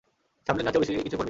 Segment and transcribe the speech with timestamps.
[0.47, 1.19] সামলে নেয়ার চেয়েও বেশিকিছু করবি।